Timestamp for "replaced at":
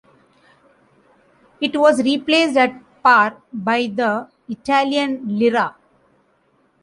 2.03-2.73